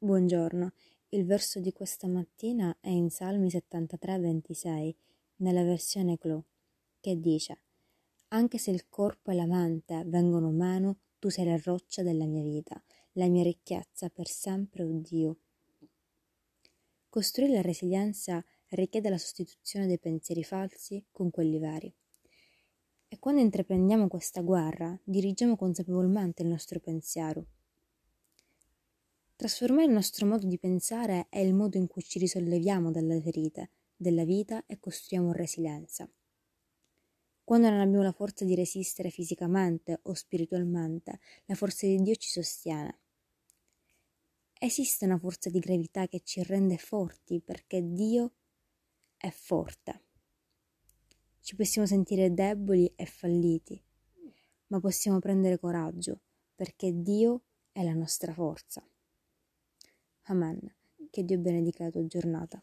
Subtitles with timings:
[0.00, 0.74] Buongiorno,
[1.08, 4.94] il verso di questa mattina è in Salmi 73-26,
[5.38, 6.40] nella versione Clou,
[7.00, 7.62] che dice
[8.28, 12.44] Anche se il corpo e la mente vengono meno, tu sei la roccia della mia
[12.44, 12.80] vita,
[13.14, 15.38] la mia ricchezza per sempre, oh Dio.
[17.08, 21.92] Costruire la resilienza richiede la sostituzione dei pensieri falsi con quelli veri.
[23.08, 27.46] E quando intraprendiamo questa guerra, dirigiamo consapevolmente il nostro pensiero
[29.38, 33.70] Trasformare il nostro modo di pensare è il modo in cui ci risolleviamo dalle ferite
[33.94, 36.10] della vita e costruiamo resilienza.
[37.44, 42.28] Quando non abbiamo la forza di resistere fisicamente o spiritualmente, la forza di Dio ci
[42.28, 42.98] sostiene.
[44.58, 48.32] Esiste una forza di gravità che ci rende forti perché Dio
[49.16, 50.02] è forte.
[51.42, 53.80] Ci possiamo sentire deboli e falliti,
[54.66, 56.22] ma possiamo prendere coraggio
[56.56, 58.84] perché Dio è la nostra forza.
[60.28, 60.60] Amen.
[61.10, 62.62] Che Dio benedica la tua giornata.